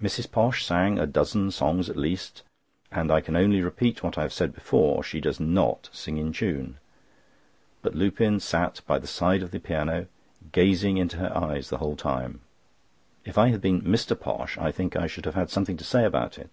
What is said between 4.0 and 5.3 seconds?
what I have said before—she